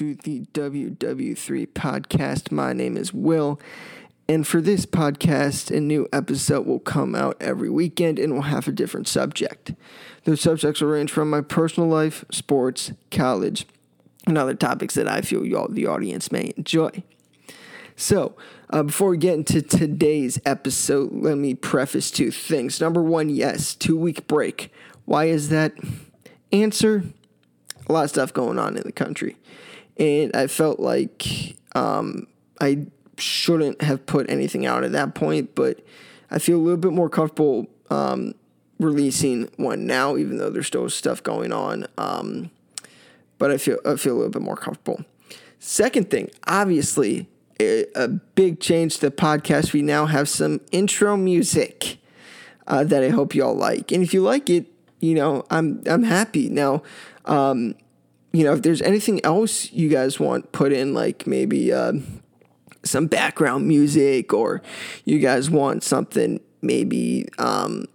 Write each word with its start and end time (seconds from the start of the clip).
to 0.00 0.14
the 0.14 0.46
WW3 0.54 1.66
podcast. 1.74 2.50
My 2.50 2.72
name 2.72 2.96
is 2.96 3.12
Will, 3.12 3.60
and 4.26 4.46
for 4.46 4.62
this 4.62 4.86
podcast, 4.86 5.70
a 5.70 5.78
new 5.78 6.08
episode 6.10 6.66
will 6.66 6.78
come 6.78 7.14
out 7.14 7.36
every 7.38 7.68
weekend 7.68 8.18
and 8.18 8.32
will 8.32 8.40
have 8.40 8.66
a 8.66 8.72
different 8.72 9.08
subject. 9.08 9.74
Those 10.24 10.40
subjects 10.40 10.80
will 10.80 10.88
range 10.88 11.10
from 11.10 11.28
my 11.28 11.42
personal 11.42 11.86
life, 11.86 12.24
sports, 12.30 12.92
college, 13.10 13.66
and 14.26 14.38
other 14.38 14.54
topics 14.54 14.94
that 14.94 15.06
I 15.06 15.20
feel 15.20 15.44
y'all, 15.44 15.68
the 15.68 15.86
audience, 15.86 16.32
may 16.32 16.54
enjoy. 16.56 17.02
So, 17.94 18.36
uh, 18.70 18.84
before 18.84 19.10
we 19.10 19.18
get 19.18 19.34
into 19.34 19.60
today's 19.60 20.40
episode, 20.46 21.12
let 21.12 21.36
me 21.36 21.54
preface 21.54 22.10
two 22.10 22.30
things. 22.30 22.80
Number 22.80 23.02
one, 23.02 23.28
yes, 23.28 23.74
two 23.74 23.98
week 23.98 24.26
break. 24.26 24.72
Why 25.04 25.26
is 25.26 25.50
that? 25.50 25.74
Answer 26.52 27.04
a 27.86 27.92
lot 27.92 28.04
of 28.04 28.10
stuff 28.10 28.32
going 28.32 28.58
on 28.58 28.78
in 28.78 28.84
the 28.84 28.92
country. 28.92 29.36
And 30.00 30.34
I 30.34 30.46
felt 30.46 30.80
like 30.80 31.56
um, 31.74 32.26
I 32.60 32.86
shouldn't 33.18 33.82
have 33.82 34.06
put 34.06 34.28
anything 34.30 34.66
out 34.66 34.82
at 34.82 34.92
that 34.92 35.14
point, 35.14 35.54
but 35.54 35.84
I 36.30 36.38
feel 36.38 36.56
a 36.56 36.62
little 36.62 36.78
bit 36.78 36.92
more 36.92 37.10
comfortable 37.10 37.66
um, 37.90 38.34
releasing 38.78 39.50
one 39.56 39.86
now, 39.86 40.16
even 40.16 40.38
though 40.38 40.50
there's 40.50 40.66
still 40.66 40.88
stuff 40.88 41.22
going 41.22 41.52
on. 41.52 41.86
Um, 41.98 42.50
but 43.38 43.50
I 43.50 43.58
feel 43.58 43.78
I 43.84 43.96
feel 43.96 44.14
a 44.14 44.16
little 44.16 44.30
bit 44.30 44.42
more 44.42 44.56
comfortable. 44.56 45.04
Second 45.58 46.10
thing, 46.10 46.30
obviously, 46.46 47.28
a, 47.60 48.08
big 48.08 48.60
change 48.60 48.96
to 48.96 49.10
the 49.10 49.10
podcast. 49.10 49.74
We 49.74 49.82
now 49.82 50.06
have 50.06 50.28
some 50.28 50.60
intro 50.72 51.16
music 51.16 51.98
uh, 52.66 52.84
that 52.84 53.02
I 53.02 53.10
hope 53.10 53.34
y'all 53.34 53.54
like, 53.54 53.92
and 53.92 54.02
if 54.02 54.14
you 54.14 54.22
like 54.22 54.48
it, 54.48 54.66
you 55.00 55.14
know, 55.14 55.44
I'm 55.50 55.82
I'm 55.86 56.02
happy 56.02 56.48
now. 56.48 56.82
Um, 57.26 57.74
you 58.32 58.44
know, 58.44 58.52
if 58.52 58.62
there's 58.62 58.82
anything 58.82 59.24
else 59.24 59.72
you 59.72 59.88
guys 59.88 60.20
want 60.20 60.52
put 60.52 60.72
in, 60.72 60.94
like 60.94 61.26
maybe 61.26 61.72
uh, 61.72 61.92
some 62.84 63.06
background 63.06 63.66
music, 63.66 64.32
or 64.32 64.62
you 65.04 65.18
guys 65.18 65.50
want 65.50 65.82
something 65.82 66.40
maybe 66.62 67.26
um, 67.38 67.86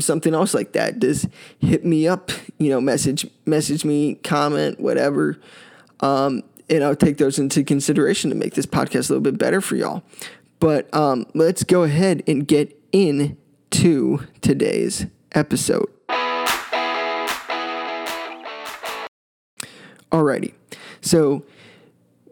something 0.00 0.34
else 0.34 0.54
like 0.54 0.72
that, 0.72 0.98
just 0.98 1.26
hit 1.58 1.84
me 1.84 2.06
up. 2.06 2.30
You 2.58 2.70
know, 2.70 2.80
message 2.80 3.26
message 3.46 3.84
me, 3.84 4.16
comment, 4.16 4.80
whatever. 4.80 5.38
Um, 6.00 6.42
and 6.70 6.84
I'll 6.84 6.96
take 6.96 7.16
those 7.16 7.38
into 7.38 7.64
consideration 7.64 8.30
to 8.30 8.36
make 8.36 8.54
this 8.54 8.66
podcast 8.66 9.08
a 9.08 9.14
little 9.14 9.20
bit 9.20 9.38
better 9.38 9.60
for 9.60 9.76
y'all. 9.76 10.02
But 10.60 10.92
um, 10.94 11.26
let's 11.34 11.64
go 11.64 11.84
ahead 11.84 12.22
and 12.26 12.46
get 12.46 12.78
into 12.92 14.26
today's 14.40 15.06
episode. 15.32 15.88
Alrighty. 20.10 20.54
So 21.00 21.44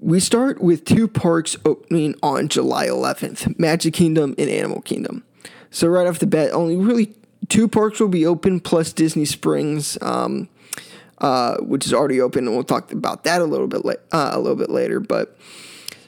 we 0.00 0.20
start 0.20 0.60
with 0.60 0.84
two 0.84 1.08
parks 1.08 1.56
opening 1.64 2.14
on 2.22 2.48
July 2.48 2.86
11th 2.86 3.58
Magic 3.58 3.94
Kingdom 3.94 4.34
and 4.38 4.48
Animal 4.50 4.80
Kingdom. 4.82 5.24
So, 5.70 5.88
right 5.88 6.06
off 6.06 6.18
the 6.18 6.26
bat, 6.26 6.52
only 6.52 6.76
really 6.76 7.14
two 7.48 7.68
parks 7.68 8.00
will 8.00 8.08
be 8.08 8.24
open 8.24 8.60
plus 8.60 8.92
Disney 8.92 9.24
Springs, 9.24 9.98
um, 10.00 10.48
uh, 11.18 11.56
which 11.58 11.86
is 11.86 11.92
already 11.92 12.20
open, 12.20 12.46
and 12.46 12.54
we'll 12.54 12.64
talk 12.64 12.92
about 12.92 13.24
that 13.24 13.40
a 13.40 13.44
little 13.44 13.66
bit 13.66 13.84
la- 13.84 13.92
uh, 14.12 14.30
a 14.32 14.38
little 14.38 14.56
bit 14.56 14.70
later. 14.70 15.00
But 15.00 15.36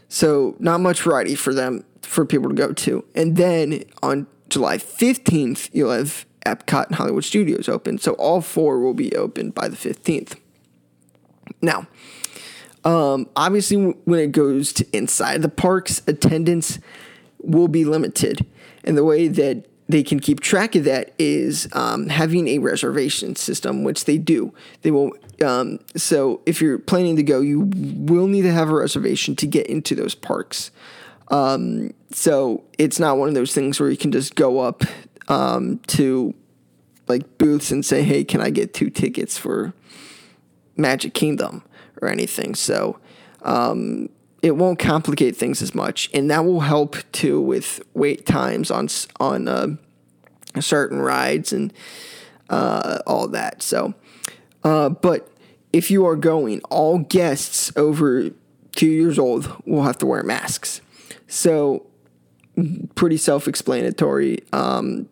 so, 0.08 0.56
not 0.58 0.80
much 0.80 1.02
variety 1.02 1.34
for 1.34 1.52
them 1.52 1.84
for 2.02 2.24
people 2.24 2.48
to 2.48 2.54
go 2.54 2.72
to. 2.72 3.04
And 3.14 3.36
then 3.36 3.84
on 4.02 4.26
July 4.48 4.78
15th, 4.78 5.70
you'll 5.72 5.90
have 5.90 6.24
Epcot 6.46 6.86
and 6.86 6.94
Hollywood 6.94 7.24
Studios 7.24 7.68
open. 7.68 7.98
So, 7.98 8.12
all 8.12 8.40
four 8.40 8.80
will 8.80 8.94
be 8.94 9.14
open 9.16 9.50
by 9.50 9.68
the 9.68 9.76
15th. 9.76 10.36
Now, 11.60 11.86
um, 12.84 13.28
obviously, 13.36 13.76
when 13.76 14.20
it 14.20 14.32
goes 14.32 14.72
to 14.74 14.86
inside 14.96 15.42
the 15.42 15.48
parks, 15.48 16.02
attendance 16.06 16.78
will 17.38 17.68
be 17.68 17.84
limited. 17.84 18.46
And 18.84 18.96
the 18.96 19.04
way 19.04 19.28
that 19.28 19.66
they 19.88 20.02
can 20.02 20.20
keep 20.20 20.40
track 20.40 20.74
of 20.74 20.84
that 20.84 21.12
is 21.18 21.68
um, 21.72 22.08
having 22.08 22.46
a 22.48 22.58
reservation 22.58 23.34
system, 23.36 23.84
which 23.84 24.04
they 24.04 24.18
do. 24.18 24.52
They 24.82 24.90
will. 24.90 25.12
Um, 25.44 25.80
so 25.96 26.40
if 26.46 26.60
you're 26.60 26.78
planning 26.78 27.16
to 27.16 27.22
go, 27.22 27.40
you 27.40 27.60
will 27.60 28.26
need 28.26 28.42
to 28.42 28.52
have 28.52 28.68
a 28.68 28.74
reservation 28.74 29.34
to 29.36 29.46
get 29.46 29.66
into 29.66 29.94
those 29.94 30.14
parks. 30.14 30.70
Um, 31.28 31.92
so 32.10 32.64
it's 32.78 32.98
not 32.98 33.18
one 33.18 33.28
of 33.28 33.34
those 33.34 33.54
things 33.54 33.80
where 33.80 33.90
you 33.90 33.96
can 33.96 34.12
just 34.12 34.34
go 34.34 34.60
up 34.60 34.82
um, 35.28 35.78
to 35.88 36.34
like 37.06 37.38
booths 37.38 37.70
and 37.70 37.84
say, 37.84 38.02
"Hey, 38.02 38.24
can 38.24 38.40
I 38.40 38.50
get 38.50 38.74
two 38.74 38.90
tickets 38.90 39.38
for 39.38 39.72
Magic 40.78 41.12
Kingdom 41.12 41.62
or 42.00 42.08
anything. 42.08 42.54
So 42.54 42.98
um, 43.42 44.08
it 44.42 44.56
won't 44.56 44.78
complicate 44.78 45.36
things 45.36 45.60
as 45.60 45.74
much, 45.74 46.08
and 46.14 46.30
that 46.30 46.44
will 46.44 46.60
help 46.60 46.96
too 47.12 47.40
with 47.40 47.82
wait 47.94 48.24
times 48.24 48.70
on 48.70 48.88
on 49.18 49.48
uh, 49.48 49.68
certain 50.60 51.00
rides 51.00 51.52
and 51.52 51.72
uh, 52.48 53.00
all 53.06 53.28
that. 53.28 53.62
So, 53.62 53.94
uh, 54.64 54.90
but 54.90 55.28
if 55.72 55.90
you 55.90 56.06
are 56.06 56.16
going, 56.16 56.60
all 56.70 56.98
guests 56.98 57.72
over 57.76 58.30
two 58.72 58.88
years 58.88 59.18
old 59.18 59.52
will 59.66 59.82
have 59.82 59.98
to 59.98 60.06
wear 60.06 60.22
masks. 60.22 60.80
So, 61.26 61.86
pretty 62.94 63.16
self-explanatory. 63.16 64.44
Um, 64.52 65.08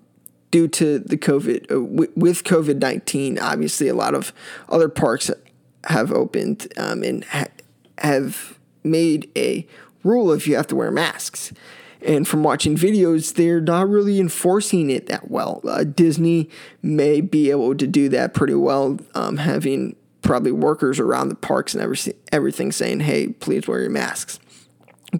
due 0.50 0.68
to 0.68 0.98
the 1.00 1.16
COVID, 1.16 1.70
uh, 1.70 1.82
with 2.16 2.44
COVID 2.44 2.80
19, 2.80 3.38
obviously 3.38 3.88
a 3.88 3.94
lot 3.94 4.14
of 4.14 4.32
other 4.68 4.88
parks 4.88 5.30
have 5.86 6.12
opened 6.12 6.72
um, 6.76 7.02
and 7.02 7.24
ha- 7.24 7.46
have 7.98 8.58
made 8.84 9.30
a 9.36 9.66
rule 10.04 10.32
if 10.32 10.46
you 10.46 10.56
have 10.56 10.66
to 10.68 10.76
wear 10.76 10.90
masks. 10.90 11.52
And 12.02 12.28
from 12.28 12.42
watching 12.42 12.76
videos, 12.76 13.34
they're 13.34 13.60
not 13.60 13.88
really 13.88 14.20
enforcing 14.20 14.90
it 14.90 15.06
that 15.06 15.30
well. 15.30 15.60
Uh, 15.66 15.82
Disney 15.82 16.48
may 16.82 17.20
be 17.20 17.50
able 17.50 17.74
to 17.74 17.86
do 17.86 18.08
that 18.10 18.34
pretty 18.34 18.54
well, 18.54 18.98
um, 19.14 19.38
having 19.38 19.96
probably 20.22 20.52
workers 20.52 21.00
around 21.00 21.28
the 21.30 21.34
parks 21.34 21.74
and 21.74 21.82
every, 21.82 21.98
everything 22.30 22.70
saying, 22.70 23.00
hey, 23.00 23.28
please 23.28 23.66
wear 23.66 23.80
your 23.80 23.90
masks. 23.90 24.38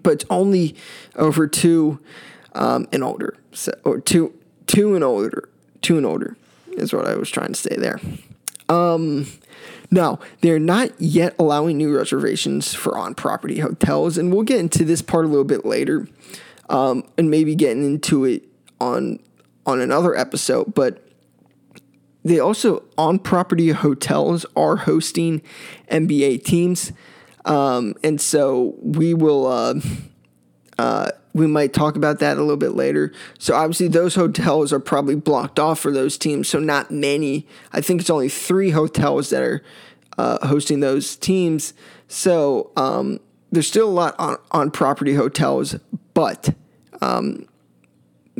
But 0.01 0.23
only 0.29 0.75
over 1.15 1.47
two 1.47 1.99
um, 2.53 2.87
and 2.91 3.03
older. 3.03 3.37
So, 3.51 3.73
or 3.83 3.99
two, 3.99 4.33
two 4.67 4.95
and 4.95 5.03
older. 5.03 5.49
Two 5.81 5.97
and 5.97 6.05
older 6.05 6.37
is 6.71 6.93
what 6.93 7.07
I 7.07 7.15
was 7.15 7.29
trying 7.29 7.53
to 7.53 7.59
say 7.59 7.75
there. 7.75 7.99
Um, 8.69 9.27
now, 9.89 10.19
they're 10.41 10.59
not 10.59 10.91
yet 10.99 11.35
allowing 11.39 11.77
new 11.77 11.95
reservations 11.95 12.73
for 12.73 12.97
on 12.97 13.15
property 13.15 13.59
hotels, 13.59 14.17
and 14.17 14.33
we'll 14.33 14.43
get 14.43 14.59
into 14.59 14.83
this 14.83 15.01
part 15.01 15.25
a 15.25 15.27
little 15.27 15.45
bit 15.45 15.65
later 15.65 16.07
um, 16.69 17.03
and 17.17 17.29
maybe 17.31 17.55
getting 17.55 17.83
into 17.83 18.25
it 18.25 18.43
on, 18.81 19.19
on 19.65 19.79
another 19.79 20.15
episode. 20.15 20.73
But 20.73 21.07
they 22.23 22.39
also, 22.39 22.83
on 22.97 23.19
property 23.19 23.69
hotels, 23.69 24.45
are 24.55 24.75
hosting 24.75 25.41
NBA 25.89 26.43
teams. 26.43 26.91
Um, 27.45 27.95
and 28.03 28.19
so 28.19 28.75
we 28.81 29.13
will. 29.13 29.47
Uh, 29.47 29.75
uh, 30.77 31.11
we 31.37 31.47
might 31.47 31.73
talk 31.73 31.95
about 31.95 32.19
that 32.19 32.37
a 32.37 32.41
little 32.41 32.57
bit 32.57 32.73
later. 32.73 33.11
So 33.39 33.55
obviously 33.55 33.87
those 33.87 34.15
hotels 34.15 34.73
are 34.73 34.79
probably 34.79 35.15
blocked 35.15 35.59
off 35.59 35.79
for 35.79 35.91
those 35.91 36.17
teams. 36.17 36.47
So 36.49 36.59
not 36.59 36.91
many. 36.91 37.47
I 37.71 37.81
think 37.81 38.01
it's 38.01 38.09
only 38.09 38.29
three 38.29 38.71
hotels 38.71 39.29
that 39.29 39.43
are 39.43 39.63
uh, 40.17 40.45
hosting 40.47 40.79
those 40.79 41.15
teams. 41.15 41.73
So 42.07 42.71
um, 42.75 43.19
there's 43.51 43.67
still 43.67 43.89
a 43.89 43.91
lot 43.91 44.15
on, 44.17 44.37
on 44.51 44.71
property 44.71 45.13
hotels, 45.13 45.75
but 46.13 46.53
um, 47.01 47.47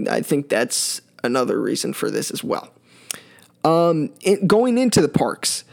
I 0.09 0.21
think 0.21 0.49
that's 0.49 1.01
another 1.23 1.59
reason 1.61 1.93
for 1.93 2.09
this 2.09 2.31
as 2.31 2.43
well. 2.43 2.73
Um, 3.63 4.11
it, 4.21 4.47
going 4.47 4.77
into 4.77 5.01
the 5.01 5.09
parks, 5.09 5.63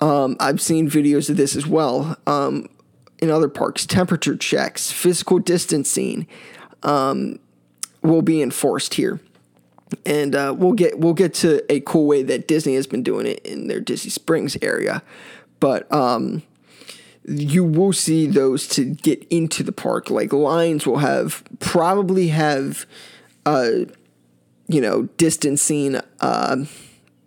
um, 0.00 0.36
I've 0.40 0.60
seen 0.60 0.88
videos 0.90 1.30
of 1.30 1.36
this 1.36 1.56
as 1.56 1.66
well. 1.66 2.16
Um, 2.26 2.68
in 3.18 3.30
other 3.30 3.48
parks, 3.48 3.86
temperature 3.86 4.36
checks, 4.36 4.90
physical 4.90 5.38
distancing 5.38 6.26
um, 6.84 7.38
will 8.02 8.22
be 8.22 8.42
enforced 8.42 8.94
here. 8.94 9.20
And 10.04 10.34
uh, 10.34 10.54
we'll 10.56 10.72
get 10.72 10.98
we'll 10.98 11.14
get 11.14 11.34
to 11.34 11.62
a 11.72 11.80
cool 11.80 12.06
way 12.06 12.22
that 12.22 12.48
Disney 12.48 12.74
has 12.74 12.86
been 12.86 13.02
doing 13.02 13.26
it 13.26 13.40
in 13.44 13.68
their 13.68 13.80
Disney 13.80 14.10
Springs 14.10 14.56
area, 14.60 15.02
but 15.60 15.90
um, 15.92 16.42
you 17.26 17.64
will 17.64 17.92
see 17.92 18.26
those 18.26 18.66
to 18.68 18.84
get 18.84 19.24
into 19.30 19.62
the 19.62 19.72
park. 19.72 20.10
Like 20.10 20.32
lines 20.32 20.86
will 20.86 20.98
have 20.98 21.44
probably 21.60 22.28
have, 22.28 22.86
uh, 23.46 23.70
you 24.66 24.80
know, 24.80 25.04
distancing 25.16 26.00
uh, 26.20 26.64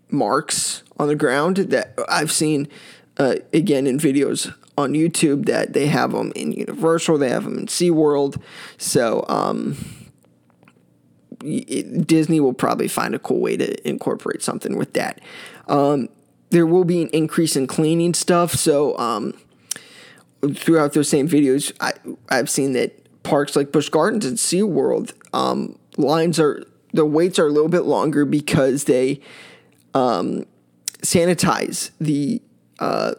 marks 0.09 0.83
on 0.97 1.07
the 1.07 1.15
ground 1.15 1.57
that 1.57 1.97
I've 2.09 2.31
seen 2.31 2.67
uh, 3.17 3.35
again 3.53 3.87
in 3.87 3.97
videos 3.99 4.53
on 4.77 4.93
YouTube 4.93 5.45
that 5.45 5.73
they 5.73 5.87
have 5.87 6.11
them 6.11 6.31
in 6.35 6.51
Universal, 6.51 7.17
they 7.17 7.29
have 7.29 7.43
them 7.43 7.57
in 7.57 7.65
SeaWorld. 7.65 8.41
So 8.77 9.25
um, 9.27 9.75
it, 11.43 12.05
Disney 12.05 12.39
will 12.39 12.53
probably 12.53 12.87
find 12.87 13.15
a 13.15 13.19
cool 13.19 13.39
way 13.39 13.57
to 13.57 13.87
incorporate 13.87 14.43
something 14.43 14.77
with 14.77 14.93
that. 14.93 15.19
Um, 15.67 16.09
there 16.49 16.65
will 16.65 16.85
be 16.85 17.01
an 17.01 17.09
increase 17.09 17.55
in 17.55 17.67
cleaning 17.67 18.13
stuff. 18.13 18.53
So 18.53 18.97
um, 18.97 19.33
throughout 20.53 20.93
those 20.93 21.09
same 21.09 21.27
videos, 21.27 21.73
I 21.79 21.93
I've 22.29 22.49
seen 22.49 22.73
that 22.73 23.23
parks 23.23 23.55
like 23.55 23.71
Busch 23.71 23.89
Gardens 23.89 24.25
and 24.25 24.37
SeaWorld, 24.37 25.13
um, 25.33 25.77
lines 25.97 26.39
are 26.39 26.63
the 26.93 27.05
waits 27.05 27.37
are 27.39 27.47
a 27.47 27.51
little 27.51 27.69
bit 27.69 27.83
longer 27.83 28.25
because 28.25 28.85
they 28.85 29.21
um, 29.93 30.45
sanitize 31.01 31.91
the 31.99 32.41
uh, 32.79 33.13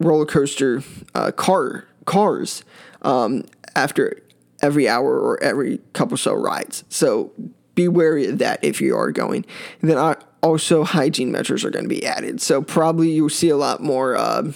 roller 0.00 0.26
coaster 0.26 0.82
uh, 1.14 1.32
car 1.32 1.86
cars 2.04 2.64
um, 3.02 3.44
after 3.74 4.22
every 4.62 4.88
hour 4.88 5.18
or 5.18 5.42
every 5.42 5.78
couple 5.92 6.16
so 6.16 6.34
rides. 6.34 6.84
So 6.88 7.32
be 7.74 7.88
wary 7.88 8.26
of 8.28 8.38
that 8.38 8.62
if 8.62 8.80
you 8.80 8.96
are 8.96 9.12
going. 9.12 9.44
And 9.80 9.90
then 9.90 10.16
also 10.42 10.84
hygiene 10.84 11.32
measures 11.32 11.64
are 11.64 11.70
going 11.70 11.84
to 11.84 11.88
be 11.88 12.06
added. 12.06 12.40
So 12.40 12.62
probably 12.62 13.10
you'll 13.10 13.30
see 13.30 13.48
a 13.48 13.56
lot 13.56 13.82
more, 13.82 14.16
uh, 14.16 14.52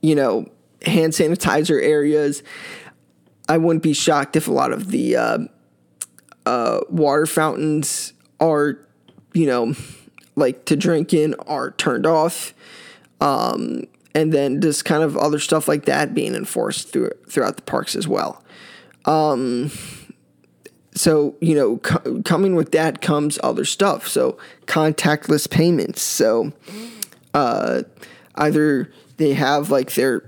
you 0.00 0.14
know, 0.14 0.46
hand 0.86 1.12
sanitizer 1.12 1.82
areas. 1.82 2.42
I 3.48 3.58
wouldn't 3.58 3.82
be 3.82 3.92
shocked 3.92 4.36
if 4.36 4.48
a 4.48 4.52
lot 4.52 4.72
of 4.72 4.90
the 4.90 5.16
uh, 5.16 5.38
uh, 6.46 6.80
water 6.88 7.26
fountains 7.26 8.12
are, 8.40 8.78
you 9.32 9.46
know, 9.46 9.74
like 10.36 10.64
to 10.66 10.76
drink 10.76 11.12
in 11.12 11.34
are 11.46 11.72
turned 11.72 12.06
off. 12.06 12.54
Um, 13.20 13.84
and 14.14 14.32
then 14.32 14.60
just 14.60 14.84
kind 14.84 15.02
of 15.02 15.16
other 15.16 15.38
stuff 15.38 15.66
like 15.66 15.86
that 15.86 16.14
being 16.14 16.34
enforced 16.34 16.92
through, 16.92 17.10
throughout 17.28 17.56
the 17.56 17.62
parks 17.62 17.96
as 17.96 18.06
well. 18.06 18.42
Um, 19.06 19.70
so 20.94 21.34
you 21.40 21.54
know, 21.54 21.78
co- 21.78 22.22
coming 22.22 22.54
with 22.54 22.72
that 22.72 23.00
comes 23.00 23.38
other 23.42 23.64
stuff. 23.64 24.08
So 24.08 24.38
contactless 24.66 25.50
payments. 25.50 26.02
So 26.02 26.52
uh, 27.34 27.82
either 28.36 28.90
they 29.16 29.34
have 29.34 29.70
like 29.70 29.94
their 29.94 30.22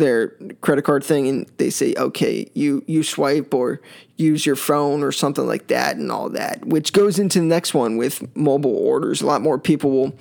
their 0.00 0.28
credit 0.60 0.82
card 0.82 1.04
thing 1.04 1.28
and 1.28 1.46
they 1.58 1.70
say 1.70 1.94
okay 1.96 2.50
you 2.54 2.82
you 2.86 3.02
swipe 3.02 3.54
or 3.54 3.80
use 4.16 4.44
your 4.44 4.56
phone 4.56 5.02
or 5.02 5.12
something 5.12 5.46
like 5.46 5.68
that 5.68 5.96
and 5.96 6.10
all 6.10 6.28
that 6.28 6.64
which 6.64 6.92
goes 6.92 7.18
into 7.18 7.38
the 7.38 7.44
next 7.44 7.72
one 7.72 7.96
with 7.96 8.34
mobile 8.36 8.76
orders 8.76 9.22
a 9.22 9.26
lot 9.26 9.40
more 9.40 9.58
people 9.58 9.90
will 9.90 10.12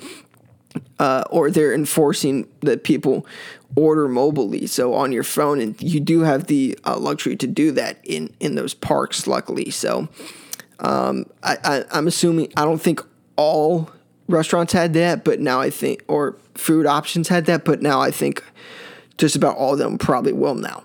uh, 1.00 1.24
or 1.32 1.50
they're 1.50 1.74
enforcing 1.74 2.48
that 2.62 2.84
people 2.84 3.26
order 3.76 4.08
mobilely, 4.08 4.68
so 4.68 4.94
on 4.94 5.12
your 5.12 5.24
phone, 5.24 5.60
and 5.60 5.82
you 5.82 6.00
do 6.00 6.22
have 6.22 6.48
the 6.48 6.78
uh, 6.86 6.98
luxury 6.98 7.36
to 7.38 7.48
do 7.48 7.72
that 7.72 7.98
in 8.04 8.34
in 8.40 8.56
those 8.56 8.74
parks. 8.74 9.28
Luckily, 9.28 9.70
so 9.72 10.10
um, 10.80 11.26
I, 11.44 11.58
I 11.64 11.84
I'm 11.92 12.08
assuming 12.08 12.52
I 12.56 12.66
don't 12.66 12.82
think 12.82 13.02
all 13.36 13.90
restaurants 14.28 14.74
had 14.74 14.94
that, 14.94 15.24
but 15.24 15.40
now 15.40 15.60
I 15.60 15.70
think 15.70 16.04
or 16.08 16.38
food 16.56 16.86
options 16.86 17.30
had 17.30 17.46
that, 17.46 17.66
but 17.66 17.82
now 17.82 18.02
I 18.02 18.12
think 18.12 18.44
just 19.20 19.36
about 19.36 19.56
all 19.58 19.74
of 19.74 19.80
them 19.80 20.00
probably 20.00 20.34
will 20.34 20.56
now, 20.56 20.84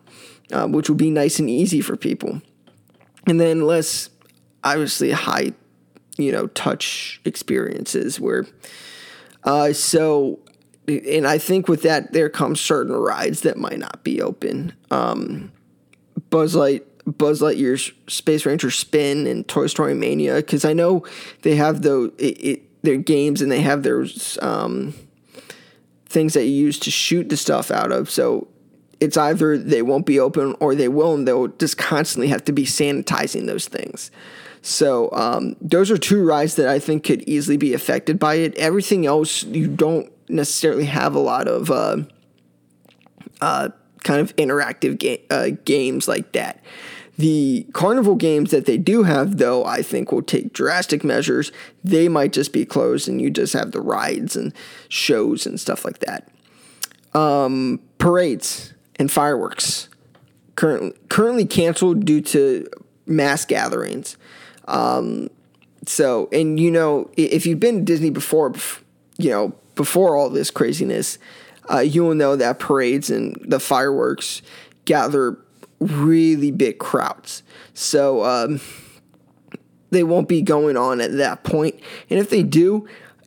uh, 0.52 0.66
which 0.66 0.90
will 0.90 0.96
be 0.96 1.10
nice 1.10 1.38
and 1.38 1.48
easy 1.48 1.80
for 1.80 1.96
people, 1.96 2.42
and 3.26 3.40
then 3.40 3.62
less 3.62 4.10
obviously 4.62 5.12
high, 5.12 5.52
you 6.18 6.32
know, 6.32 6.48
touch 6.48 7.20
experiences 7.24 8.20
where 8.20 8.44
uh, 9.44 9.72
so, 9.72 10.40
and 10.88 11.26
I 11.26 11.38
think 11.38 11.68
with 11.68 11.82
that, 11.82 12.12
there 12.12 12.28
comes 12.28 12.60
certain 12.60 12.94
rides 12.94 13.42
that 13.42 13.56
might 13.56 13.78
not 13.78 14.02
be 14.02 14.20
open. 14.20 14.72
Um, 14.90 15.52
Buzz 16.30 16.54
Light, 16.54 16.84
Buzz 17.04 17.40
Lightyear's 17.40 17.92
Space 18.08 18.46
Ranger 18.46 18.70
Spin 18.70 19.26
and 19.26 19.46
Toy 19.46 19.66
Story 19.66 19.94
Mania, 19.94 20.36
because 20.36 20.64
I 20.64 20.72
know 20.72 21.04
they 21.42 21.56
have 21.56 21.82
those 21.82 22.10
it, 22.18 22.44
it, 22.44 22.82
their 22.82 22.96
games 22.96 23.42
and 23.42 23.52
they 23.52 23.60
have 23.60 23.82
those 23.82 24.38
um, 24.42 24.94
things 26.14 26.32
that 26.32 26.44
you 26.44 26.52
use 26.52 26.78
to 26.78 26.90
shoot 26.90 27.28
the 27.28 27.36
stuff 27.36 27.70
out 27.70 27.92
of. 27.92 28.08
So 28.08 28.48
it's 29.00 29.16
either 29.16 29.58
they 29.58 29.82
won't 29.82 30.06
be 30.06 30.18
open 30.18 30.56
or 30.60 30.74
they 30.74 30.88
will, 30.88 31.12
and 31.14 31.28
they'll 31.28 31.48
just 31.48 31.76
constantly 31.76 32.28
have 32.28 32.44
to 32.44 32.52
be 32.52 32.64
sanitizing 32.64 33.46
those 33.46 33.68
things. 33.68 34.10
So 34.62 35.12
um, 35.12 35.56
those 35.60 35.90
are 35.90 35.98
two 35.98 36.24
rides 36.24 36.54
that 36.54 36.68
I 36.68 36.78
think 36.78 37.04
could 37.04 37.22
easily 37.28 37.58
be 37.58 37.74
affected 37.74 38.18
by 38.18 38.36
it. 38.36 38.56
Everything 38.56 39.04
else, 39.04 39.44
you 39.44 39.66
don't 39.66 40.10
necessarily 40.30 40.86
have 40.86 41.14
a 41.14 41.18
lot 41.18 41.48
of 41.48 41.70
uh, 41.70 41.98
uh, 43.42 43.68
kind 44.04 44.20
of 44.20 44.34
interactive 44.36 44.98
ga- 44.98 45.22
uh, 45.28 45.50
games 45.66 46.08
like 46.08 46.32
that. 46.32 46.62
The 47.16 47.66
carnival 47.72 48.16
games 48.16 48.50
that 48.50 48.66
they 48.66 48.76
do 48.76 49.04
have, 49.04 49.38
though, 49.38 49.64
I 49.64 49.82
think 49.82 50.10
will 50.10 50.22
take 50.22 50.52
drastic 50.52 51.04
measures. 51.04 51.52
They 51.84 52.08
might 52.08 52.32
just 52.32 52.52
be 52.52 52.64
closed 52.64 53.08
and 53.08 53.20
you 53.20 53.30
just 53.30 53.52
have 53.52 53.70
the 53.70 53.80
rides 53.80 54.34
and 54.34 54.52
shows 54.88 55.46
and 55.46 55.60
stuff 55.60 55.84
like 55.84 56.00
that. 56.00 56.28
Um, 57.14 57.80
parades 57.98 58.74
and 58.96 59.10
fireworks 59.10 59.88
currently 60.56 60.92
currently 61.08 61.44
canceled 61.44 62.04
due 62.04 62.20
to 62.20 62.66
mass 63.06 63.44
gatherings. 63.44 64.16
Um, 64.66 65.30
so, 65.86 66.28
and 66.32 66.58
you 66.58 66.70
know, 66.70 67.10
if 67.16 67.46
you've 67.46 67.60
been 67.60 67.78
to 67.78 67.82
Disney 67.82 68.10
before, 68.10 68.52
you 69.18 69.30
know, 69.30 69.54
before 69.74 70.16
all 70.16 70.30
this 70.30 70.50
craziness, 70.50 71.18
uh, 71.70 71.80
you 71.80 72.04
will 72.04 72.14
know 72.14 72.36
that 72.36 72.58
parades 72.58 73.10
and 73.10 73.36
the 73.46 73.60
fireworks 73.60 74.42
gather 74.84 75.38
really 75.84 76.50
big 76.50 76.78
crowds. 76.78 77.42
So, 77.74 78.24
um, 78.24 78.60
they 79.94 80.02
won't 80.02 80.28
be 80.28 80.42
going 80.42 80.76
on 80.76 81.00
at 81.00 81.16
that 81.16 81.44
point. 81.44 81.80
And 82.10 82.18
if 82.18 82.28
they 82.28 82.42
do, 82.42 82.86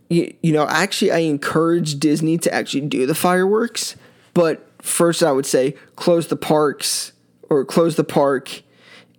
you, 0.09 0.33
you 0.44 0.51
know, 0.51 0.68
actually, 0.68 1.12
I 1.12 1.19
encourage 1.19 2.00
Disney 2.00 2.38
to 2.39 2.54
actually 2.54 2.81
do 2.81 3.06
the 3.06 3.15
fireworks. 3.15 3.95
But 4.33 4.69
first, 4.81 5.24
I 5.24 5.31
would 5.31 5.45
say 5.45 5.75
close 5.95 6.27
the 6.27 6.36
parks 6.36 7.13
or 7.50 7.65
close 7.65 7.95
the 7.95 8.04
park 8.04 8.62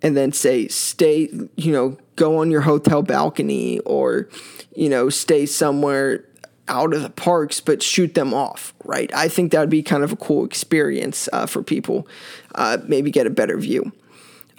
and 0.02 0.16
then 0.16 0.32
say, 0.32 0.68
stay, 0.68 1.28
you 1.56 1.72
know, 1.72 1.98
go 2.16 2.38
on 2.38 2.50
your 2.50 2.60
hotel 2.60 3.02
balcony 3.02 3.80
or, 3.80 4.28
you 4.76 4.88
know, 4.88 5.08
stay 5.08 5.44
somewhere 5.44 6.24
out 6.68 6.94
of 6.94 7.02
the 7.02 7.10
parks, 7.10 7.60
but 7.60 7.82
shoot 7.82 8.14
them 8.14 8.34
off, 8.34 8.74
right? 8.84 9.12
I 9.14 9.28
think 9.28 9.52
that 9.52 9.60
would 9.60 9.70
be 9.70 9.82
kind 9.82 10.04
of 10.04 10.12
a 10.12 10.16
cool 10.16 10.44
experience 10.44 11.28
uh, 11.32 11.46
for 11.46 11.62
people. 11.62 12.06
Uh, 12.54 12.78
maybe 12.86 13.10
get 13.10 13.26
a 13.26 13.30
better 13.30 13.56
view. 13.58 13.92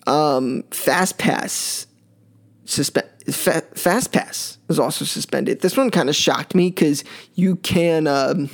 Um, 0.08 0.64
Fast 0.72 1.18
Pass. 1.18 1.88
Fa- 2.66 3.64
Fast 3.76 4.12
Pass 4.12 4.58
is 4.70 4.80
also 4.80 5.06
suspended. 5.06 5.62
This 5.62 5.76
one 5.76 5.90
kind 5.92 6.10
of 6.10 6.16
shocked 6.16 6.56
me 6.56 6.70
because 6.70 7.04
you 7.34 7.56
can 7.58 8.08
um, 8.08 8.50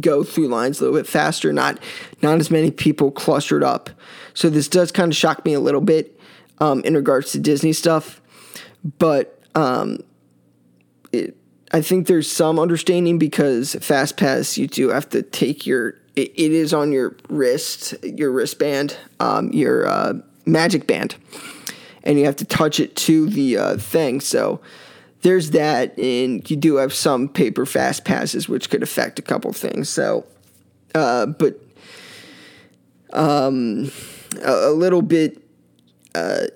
go 0.00 0.22
through 0.22 0.48
lines 0.48 0.80
a 0.80 0.84
little 0.84 0.98
bit 0.98 1.06
faster. 1.06 1.52
Not 1.52 1.78
not 2.22 2.38
as 2.40 2.50
many 2.50 2.70
people 2.70 3.10
clustered 3.10 3.64
up. 3.64 3.90
So 4.34 4.50
this 4.50 4.68
does 4.68 4.92
kind 4.92 5.12
of 5.12 5.16
shock 5.16 5.44
me 5.44 5.54
a 5.54 5.60
little 5.60 5.80
bit 5.80 6.18
um, 6.58 6.82
in 6.84 6.94
regards 6.94 7.32
to 7.32 7.38
Disney 7.38 7.72
stuff, 7.72 8.20
but 8.98 9.40
um, 9.54 9.98
I 11.74 11.80
think 11.80 12.06
there's 12.06 12.30
some 12.30 12.60
understanding 12.60 13.18
because 13.18 13.74
FastPass 13.74 14.56
you 14.56 14.68
do 14.68 14.90
have 14.90 15.08
to 15.08 15.22
take 15.22 15.66
your 15.66 15.96
it, 16.14 16.30
it 16.36 16.52
is 16.52 16.72
on 16.72 16.92
your 16.92 17.16
wrist, 17.28 17.94
your 18.04 18.30
wristband, 18.30 18.96
um, 19.18 19.50
your 19.52 19.88
uh, 19.88 20.14
Magic 20.46 20.86
Band, 20.86 21.16
and 22.04 22.16
you 22.16 22.26
have 22.26 22.36
to 22.36 22.44
touch 22.44 22.78
it 22.78 22.94
to 22.94 23.26
the 23.28 23.58
uh, 23.58 23.76
thing. 23.76 24.20
So 24.20 24.60
there's 25.22 25.50
that, 25.50 25.98
and 25.98 26.48
you 26.48 26.56
do 26.56 26.76
have 26.76 26.94
some 26.94 27.28
paper 27.28 27.66
fast 27.66 28.04
passes 28.04 28.48
which 28.48 28.70
could 28.70 28.84
affect 28.84 29.18
a 29.18 29.22
couple 29.22 29.52
things. 29.52 29.88
So, 29.88 30.24
uh, 30.94 31.26
but 31.26 31.58
um, 33.12 33.90
a, 34.44 34.68
a 34.68 34.72
little 34.72 35.02
bit 35.02 35.42
uh, 36.14 36.46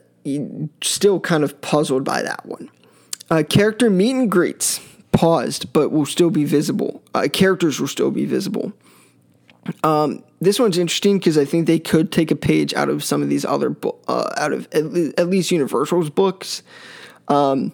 still 0.81 1.19
kind 1.19 1.43
of 1.43 1.61
puzzled 1.61 2.05
by 2.05 2.23
that 2.23 2.47
one. 2.47 2.71
Uh, 3.29 3.43
character 3.43 3.91
meet 3.91 4.13
and 4.13 4.31
greets 4.31 4.79
paused, 5.19 5.73
but 5.73 5.91
will 5.91 6.07
still 6.07 6.31
be 6.31 6.45
visible. 6.45 7.03
Uh, 7.13 7.27
characters 7.33 7.81
will 7.81 7.89
still 7.89 8.13
be 8.13 8.25
visible. 8.25 8.73
Um, 9.83 10.23
this 10.41 10.61
one's 10.61 10.79
interesting 10.79 11.19
because 11.19 11.37
I 11.37 11.45
think 11.45 11.67
they 11.67 11.81
could 11.81 12.13
take 12.13 12.31
a 12.31 12.37
page 12.37 12.73
out 12.75 12.89
of 12.89 13.03
some 13.03 13.21
of 13.21 13.29
these 13.29 13.45
other, 13.45 13.75
uh, 14.07 14.33
out 14.37 14.53
of 14.53 14.69
at, 14.71 14.85
le- 14.85 15.13
at, 15.19 15.27
least 15.27 15.51
Universal's 15.51 16.09
books. 16.09 16.63
Um, 17.27 17.73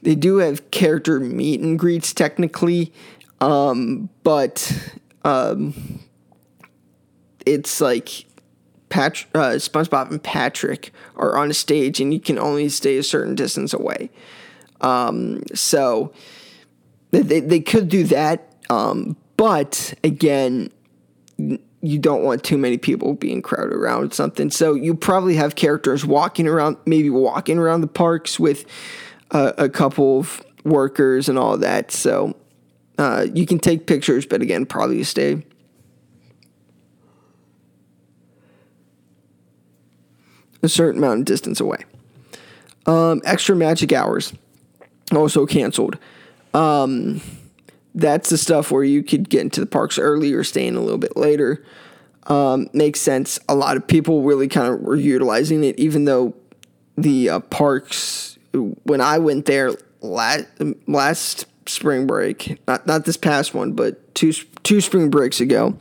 they 0.00 0.14
do 0.14 0.38
have 0.38 0.70
character 0.70 1.20
meet 1.20 1.60
and 1.60 1.78
greets 1.78 2.14
technically, 2.14 2.94
um, 3.42 4.08
but 4.22 4.90
um, 5.22 6.00
it's 7.44 7.78
like 7.78 8.24
Pat, 8.88 9.22
uh, 9.34 9.58
SpongeBob 9.58 10.12
and 10.12 10.22
Patrick 10.22 10.92
are 11.16 11.36
on 11.36 11.50
a 11.50 11.54
stage, 11.54 12.00
and 12.00 12.14
you 12.14 12.20
can 12.20 12.38
only 12.38 12.70
stay 12.70 12.96
a 12.96 13.02
certain 13.02 13.34
distance 13.34 13.74
away. 13.74 14.08
Um, 14.80 15.42
so 15.54 16.14
they, 17.22 17.40
they 17.40 17.60
could 17.60 17.88
do 17.88 18.04
that, 18.04 18.54
um, 18.68 19.16
but 19.36 19.94
again, 20.02 20.70
you 21.38 21.98
don't 21.98 22.22
want 22.24 22.42
too 22.42 22.58
many 22.58 22.78
people 22.78 23.14
being 23.14 23.42
crowded 23.42 23.72
around 23.72 24.12
something. 24.12 24.50
So 24.50 24.74
you 24.74 24.94
probably 24.94 25.36
have 25.36 25.54
characters 25.54 26.04
walking 26.04 26.48
around, 26.48 26.78
maybe 26.86 27.10
walking 27.10 27.58
around 27.58 27.82
the 27.82 27.86
parks 27.86 28.40
with 28.40 28.64
uh, 29.30 29.52
a 29.56 29.68
couple 29.68 30.20
of 30.20 30.42
workers 30.64 31.28
and 31.28 31.38
all 31.38 31.56
that. 31.58 31.92
So 31.92 32.36
uh, 32.98 33.26
you 33.32 33.46
can 33.46 33.58
take 33.58 33.86
pictures, 33.86 34.26
but 34.26 34.42
again, 34.42 34.66
probably 34.66 35.02
stay. 35.04 35.44
A 40.62 40.68
certain 40.68 40.98
amount 40.98 41.20
of 41.20 41.24
distance 41.26 41.60
away. 41.60 41.84
Um, 42.86 43.20
extra 43.24 43.54
magic 43.54 43.92
hours 43.92 44.32
also 45.14 45.46
canceled. 45.46 45.98
Um, 46.56 47.20
that's 47.94 48.30
the 48.30 48.38
stuff 48.38 48.70
where 48.70 48.82
you 48.82 49.02
could 49.02 49.28
get 49.28 49.42
into 49.42 49.60
the 49.60 49.66
parks 49.66 49.98
early 49.98 50.32
or 50.32 50.42
stay 50.42 50.66
in 50.66 50.74
a 50.74 50.80
little 50.80 50.98
bit 50.98 51.16
later. 51.16 51.62
Um, 52.28 52.68
makes 52.72 53.00
sense. 53.00 53.38
A 53.48 53.54
lot 53.54 53.76
of 53.76 53.86
people 53.86 54.22
really 54.22 54.48
kind 54.48 54.72
of 54.72 54.80
were 54.80 54.96
utilizing 54.96 55.62
it, 55.64 55.78
even 55.78 56.06
though 56.06 56.34
the 56.96 57.28
uh, 57.28 57.40
parks, 57.40 58.38
when 58.84 59.02
I 59.02 59.18
went 59.18 59.44
there 59.44 59.74
last, 60.00 60.46
last 60.86 61.46
spring 61.66 62.06
break, 62.06 62.58
not, 62.66 62.86
not 62.86 63.04
this 63.04 63.18
past 63.18 63.52
one, 63.52 63.72
but 63.72 64.14
two, 64.14 64.32
two 64.62 64.80
spring 64.80 65.10
breaks 65.10 65.40
ago, 65.40 65.76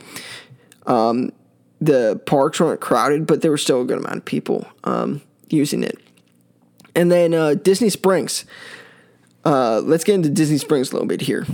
um, 0.87 1.31
the 1.79 2.21
parks 2.25 2.59
weren't 2.59 2.81
crowded, 2.81 3.27
but 3.27 3.41
there 3.41 3.51
was 3.51 3.61
still 3.61 3.81
a 3.81 3.85
good 3.85 3.97
amount 3.97 4.17
of 4.17 4.25
people 4.25 4.67
um, 4.83 5.21
using 5.49 5.83
it. 5.83 5.99
And 6.95 7.09
then 7.09 7.33
uh, 7.33 7.53
Disney 7.53 7.89
Springs. 7.89 8.45
Uh, 9.45 9.79
let's 9.81 10.03
get 10.03 10.15
into 10.15 10.29
Disney 10.29 10.57
Springs 10.57 10.89
a 10.89 10.93
little 10.93 11.07
bit 11.07 11.21
here. 11.21 11.45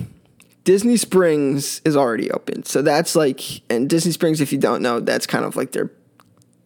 Disney 0.63 0.95
Springs 0.95 1.81
is 1.83 1.98
already 1.98 2.31
open, 2.31 2.63
so 2.63 2.81
that's 2.81 3.15
like, 3.15 3.41
and 3.69 3.89
Disney 3.89 4.12
Springs, 4.12 4.39
if 4.39 4.51
you 4.53 4.60
don't 4.60 4.81
know, 4.81 5.00
that's 5.00 5.27
kind 5.27 5.43
of 5.43 5.55
like 5.55 5.71
their 5.71 5.91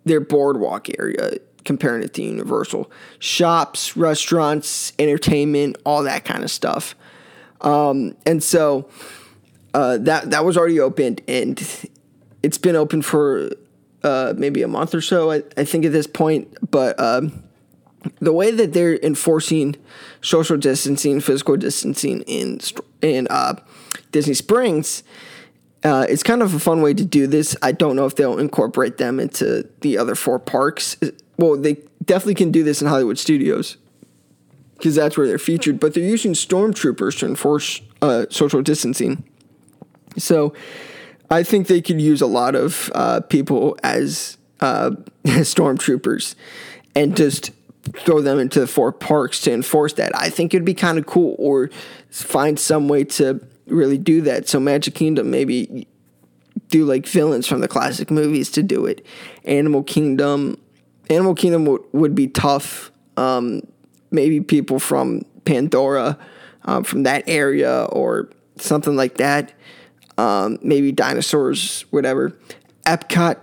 their 0.04 0.20
boardwalk 0.20 0.88
area, 1.00 1.40
comparing 1.64 2.04
it 2.04 2.14
to 2.14 2.22
Universal. 2.22 2.92
Shops, 3.20 3.98
restaurants, 3.98 4.94
entertainment, 5.00 5.78
all 5.84 6.04
that 6.04 6.26
kind 6.26 6.44
of 6.44 6.52
stuff. 6.52 6.96
Um, 7.62 8.16
and 8.26 8.44
so 8.44 8.88
uh, 9.74 9.98
that 10.00 10.30
that 10.30 10.46
was 10.46 10.58
already 10.58 10.80
opened, 10.80 11.22
and 11.28 11.90
it's 12.44 12.58
been 12.58 12.76
open 12.76 13.02
for 13.02 13.50
uh, 14.04 14.34
maybe 14.38 14.62
a 14.62 14.68
month 14.68 14.94
or 14.94 15.02
so, 15.02 15.32
I, 15.32 15.44
I 15.58 15.64
think, 15.64 15.86
at 15.86 15.92
this 15.92 16.06
point. 16.06 16.56
But 16.70 17.00
um, 17.00 17.45
the 18.20 18.34
way 18.34 18.52
that 18.52 18.74
they're 18.74 18.98
enforcing 18.98 19.76
social 20.22 20.58
distancing, 20.58 21.20
physical 21.20 21.58
distancing 21.58 22.22
in 22.22 22.60
in 23.02 23.28
uh, 23.30 23.56
Disney 24.12 24.34
Springs, 24.34 25.04
uh, 25.84 26.06
it's 26.10 26.24
kind 26.24 26.42
of 26.42 26.54
a 26.54 26.60
fun 26.60 26.82
way 26.82 26.94
to 26.94 27.06
do 27.06 27.28
this. 27.28 27.56
I 27.62 27.72
don't 27.72 27.96
know 27.96 28.06
if 28.06 28.16
they'll 28.16 28.40
incorporate 28.40 28.98
them 28.98 29.20
into 29.20 29.68
the 29.82 29.98
other 29.98 30.16
four 30.16 30.40
parks. 30.40 30.98
Well, 31.38 31.58
they 31.58 31.78
definitely 32.04 32.36
can 32.36 32.52
do 32.52 32.64
this 32.64 32.82
in 32.82 32.88
Hollywood 32.88 33.20
Studios 33.20 33.78
because 34.78 34.96
that's 34.96 35.18
where 35.18 35.28
they're 35.28 35.38
featured. 35.38 35.80
But 35.80 35.94
they're 35.94 36.04
using 36.04 36.34
stormtroopers 36.34 37.20
to 37.20 37.28
enforce 37.28 37.82
uh, 38.02 38.26
social 38.30 38.62
distancing. 38.62 39.24
So 40.18 40.54
I 41.30 41.44
think 41.44 41.68
they 41.68 41.82
could 41.82 42.02
use 42.02 42.22
a 42.22 42.28
lot 42.28 42.56
of 42.56 42.92
uh, 42.96 43.22
people 43.22 43.78
as 43.84 44.38
uh, 44.62 44.92
stormtroopers 45.26 46.36
and 46.96 47.16
just 47.16 47.52
throw 47.94 48.22
them 48.22 48.40
into 48.40 48.60
the 48.60 48.68
four 48.68 48.92
parks 48.92 49.40
to 49.42 49.52
enforce 49.52 49.94
that. 49.94 50.12
I 50.16 50.30
think 50.30 50.54
it'd 50.54 50.66
be 50.66 50.74
kind 50.74 50.98
of 50.98 51.06
cool, 51.06 51.36
or 51.38 51.70
find 52.10 52.60
some 52.60 52.88
way 52.88 53.04
to 53.04 53.46
really 53.68 53.98
do 53.98 54.22
that. 54.22 54.48
So 54.48 54.60
Magic 54.60 54.96
Kingdom 54.96 55.30
maybe 55.30 55.88
do 56.70 56.86
like 56.86 57.06
villains 57.06 57.48
from 57.48 57.62
the 57.62 57.68
classic 57.68 58.10
movies 58.10 58.50
to 58.52 58.64
do 58.64 58.86
it. 58.86 59.06
Animal 59.44 59.84
Kingdom, 59.84 60.58
Animal 61.10 61.36
Kingdom 61.36 61.66
w- 61.66 61.86
would 61.92 62.16
be 62.16 62.28
tough. 62.28 62.92
Um, 63.18 63.62
maybe 64.12 64.42
people 64.42 64.80
from 64.80 65.22
Pandora, 65.46 66.18
um, 66.64 66.84
from 66.84 67.04
that 67.04 67.24
area, 67.28 67.84
or 67.86 68.30
something 68.58 68.96
like 68.96 69.18
that. 69.18 69.54
Um, 70.18 70.58
maybe 70.62 70.92
dinosaurs, 70.92 71.86
whatever. 71.92 72.38
Epcot 72.86 73.38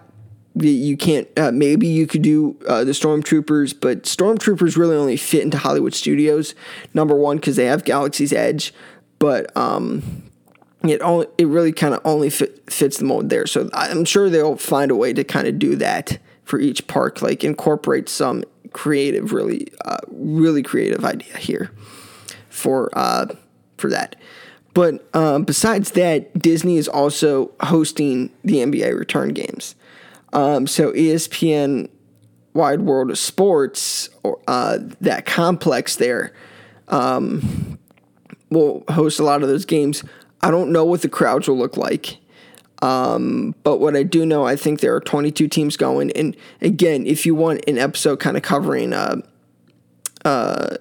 you 0.54 0.96
can't 0.96 1.28
uh, 1.38 1.50
maybe 1.50 1.86
you 1.86 2.06
could 2.06 2.22
do 2.22 2.56
uh, 2.68 2.84
the 2.84 2.92
stormtroopers 2.92 3.74
but 3.78 4.02
stormtroopers 4.02 4.76
really 4.76 4.96
only 4.96 5.16
fit 5.16 5.42
into 5.42 5.56
hollywood 5.56 5.94
studios 5.94 6.54
number 6.92 7.14
one 7.14 7.38
because 7.38 7.56
they 7.56 7.64
have 7.64 7.84
galaxy's 7.84 8.32
edge 8.32 8.74
but 9.18 9.56
um, 9.56 10.30
it 10.84 11.00
only 11.02 11.26
it 11.38 11.46
really 11.46 11.72
kind 11.72 11.94
of 11.94 12.00
only 12.04 12.28
fit, 12.28 12.68
fits 12.70 12.98
the 12.98 13.04
mold 13.04 13.30
there. 13.30 13.46
So 13.46 13.70
i'm 13.72 14.04
sure 14.04 14.28
they'll 14.28 14.56
find 14.56 14.90
a 14.90 14.96
way 14.96 15.12
to 15.12 15.24
kind 15.24 15.46
of 15.46 15.58
do 15.58 15.76
that 15.76 16.18
for 16.44 16.58
each 16.58 16.86
park 16.86 17.22
like 17.22 17.44
incorporate 17.44 18.08
some 18.08 18.44
creative 18.72 19.32
really 19.32 19.68
uh, 19.84 19.98
really 20.08 20.62
creative 20.62 21.04
idea 21.04 21.36
here 21.36 21.70
for 22.48 22.90
uh, 22.98 23.26
for 23.76 23.90
that. 23.90 24.16
But 24.74 25.06
um, 25.14 25.44
besides 25.44 25.92
that 25.92 26.36
disney 26.38 26.76
is 26.76 26.88
also 26.88 27.52
hosting 27.60 28.30
the 28.42 28.56
nba 28.56 28.98
return 28.98 29.34
games 29.34 29.74
um, 30.32 30.66
so 30.66 30.92
ESPN 30.92 31.88
Wide 32.54 32.82
World 32.82 33.10
of 33.10 33.18
Sports, 33.18 34.10
uh, 34.46 34.78
that 35.00 35.26
complex 35.26 35.96
there, 35.96 36.32
um, 36.88 37.78
will 38.50 38.84
host 38.88 39.18
a 39.18 39.24
lot 39.24 39.42
of 39.42 39.48
those 39.48 39.64
games. 39.64 40.04
I 40.42 40.50
don't 40.50 40.72
know 40.72 40.84
what 40.84 41.02
the 41.02 41.08
crowds 41.08 41.48
will 41.48 41.58
look 41.58 41.76
like. 41.76 42.18
Um, 42.82 43.54
but 43.62 43.78
what 43.78 43.96
I 43.96 44.02
do 44.02 44.26
know, 44.26 44.44
I 44.44 44.56
think 44.56 44.80
there 44.80 44.94
are 44.94 45.00
22 45.00 45.46
teams 45.46 45.76
going. 45.76 46.10
And 46.12 46.36
again, 46.60 47.06
if 47.06 47.24
you 47.24 47.34
want 47.34 47.64
an 47.68 47.78
episode 47.78 48.18
kind 48.18 48.36
of 48.36 48.42
covering, 48.42 48.92
uh, 48.92 49.22
uh, 50.24 50.76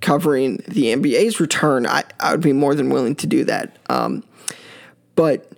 covering 0.00 0.56
the 0.68 0.86
NBA's 0.86 1.38
return, 1.38 1.86
I, 1.86 2.02
I 2.18 2.32
would 2.32 2.40
be 2.40 2.52
more 2.52 2.74
than 2.74 2.90
willing 2.90 3.14
to 3.16 3.26
do 3.28 3.44
that. 3.44 3.76
Um, 3.88 4.24
but 5.14 5.50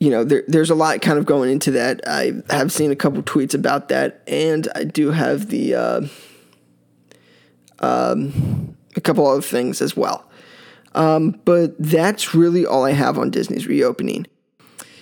you 0.00 0.08
know, 0.08 0.24
there, 0.24 0.42
there's 0.48 0.70
a 0.70 0.74
lot 0.74 1.00
kind 1.02 1.18
of 1.18 1.26
going 1.26 1.50
into 1.50 1.70
that. 1.72 2.00
I 2.06 2.32
have 2.48 2.72
seen 2.72 2.90
a 2.90 2.96
couple 2.96 3.22
tweets 3.22 3.54
about 3.54 3.90
that, 3.90 4.22
and 4.26 4.66
I 4.74 4.84
do 4.84 5.10
have 5.10 5.50
the 5.50 5.74
uh, 5.74 6.00
um, 7.80 8.76
a 8.96 9.00
couple 9.02 9.26
other 9.26 9.42
things 9.42 9.82
as 9.82 9.94
well. 9.94 10.28
Um, 10.94 11.38
but 11.44 11.78
that's 11.78 12.34
really 12.34 12.64
all 12.64 12.84
I 12.84 12.92
have 12.92 13.18
on 13.18 13.30
Disney's 13.30 13.66
reopening. 13.66 14.26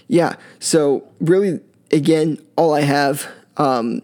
Yeah, 0.08 0.34
so 0.58 1.08
really, 1.20 1.60
again, 1.92 2.44
all 2.56 2.74
I 2.74 2.82
have. 2.82 3.26
Um, 3.56 4.02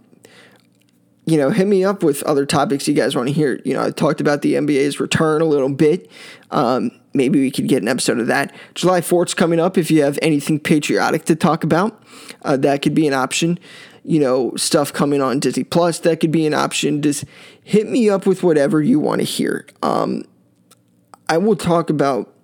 you 1.27 1.39
know, 1.39 1.49
hit 1.49 1.67
me 1.67 1.83
up 1.83 2.03
with 2.03 2.23
other 2.25 2.45
topics 2.45 2.87
you 2.87 2.93
guys 2.93 3.17
want 3.17 3.29
to 3.29 3.33
hear. 3.33 3.59
You 3.65 3.73
know, 3.73 3.83
I 3.83 3.91
talked 3.91 4.21
about 4.21 4.43
the 4.43 4.55
NBA's 4.55 5.01
return 5.01 5.41
a 5.41 5.47
little 5.47 5.71
bit. 5.71 6.11
Um, 6.51 6.91
maybe 7.15 7.41
we 7.41 7.51
could 7.51 7.69
get 7.69 7.83
an 7.83 7.89
episode 7.89 8.19
of 8.19 8.27
that. 8.27 8.55
July 8.75 9.01
4th's 9.01 9.35
coming 9.35 9.61
up. 9.61 9.79
If 9.79 9.91
you 9.91 10.03
have 10.03 10.19
anything 10.21 10.59
patriotic 10.59 11.25
to 11.27 11.37
talk 11.37 11.65
about, 11.65 12.03
uh, 12.43 12.57
that 12.59 12.83
could 12.83 12.95
be 12.95 13.07
an 13.07 13.15
option. 13.15 13.59
You 14.03 14.21
know, 14.21 14.55
stuff 14.57 14.93
coming 14.93 15.23
on 15.23 15.41
Disney 15.41 15.65
Plus, 15.65 16.01
that 16.01 16.21
could 16.21 16.33
be 16.33 16.47
an 16.47 16.53
option. 16.53 17.01
Just 17.01 17.25
hit 17.63 17.89
me 17.89 18.11
up 18.11 18.27
with 18.27 18.43
whatever 18.43 18.83
you 18.83 19.01
want 19.01 19.21
to 19.21 19.25
hear. 19.25 19.67
Um, 19.83 20.25
I 21.29 21.39
will 21.39 21.57
talk 21.57 21.89
about 21.89 22.35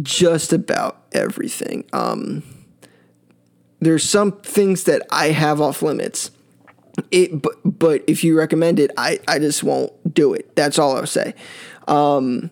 just 0.00 0.52
about 0.52 1.04
everything. 1.12 1.84
Um, 1.92 2.42
there's 3.80 4.08
some 4.08 4.32
things 4.40 4.84
that 4.84 5.02
I 5.10 5.28
have 5.28 5.60
off 5.60 5.82
limits. 5.82 6.30
It, 7.10 7.40
but, 7.40 7.54
but 7.64 8.02
if 8.06 8.24
you 8.24 8.36
recommend 8.36 8.78
it, 8.78 8.90
I, 8.96 9.20
I 9.28 9.38
just 9.38 9.62
won't 9.62 9.92
do 10.12 10.34
it. 10.34 10.54
That's 10.56 10.78
all 10.78 10.96
I'll 10.96 11.06
say. 11.06 11.34
Um, 11.88 12.50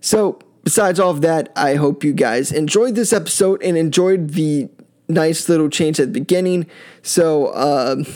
so, 0.00 0.38
besides 0.64 0.98
all 0.98 1.10
of 1.10 1.20
that, 1.22 1.52
I 1.56 1.74
hope 1.74 2.04
you 2.04 2.12
guys 2.12 2.52
enjoyed 2.52 2.94
this 2.94 3.12
episode 3.12 3.62
and 3.62 3.76
enjoyed 3.76 4.30
the 4.30 4.68
nice 5.08 5.48
little 5.48 5.68
change 5.68 6.00
at 6.00 6.06
the 6.06 6.20
beginning. 6.20 6.66
So, 7.02 7.54
um, 7.54 8.06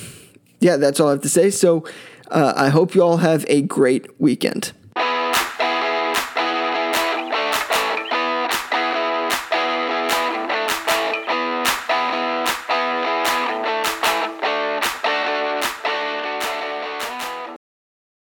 yeah, 0.60 0.76
that's 0.76 1.00
all 1.00 1.08
I 1.08 1.12
have 1.12 1.22
to 1.22 1.28
say. 1.28 1.50
So, 1.50 1.84
uh, 2.30 2.54
I 2.56 2.68
hope 2.68 2.94
you 2.94 3.02
all 3.02 3.18
have 3.18 3.44
a 3.48 3.62
great 3.62 4.20
weekend. 4.20 4.72